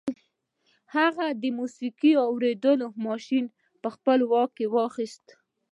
[0.95, 2.71] هغه د موسیقي اورېدو
[3.05, 3.45] ماشين
[3.81, 5.25] په خپل واک کې واخیست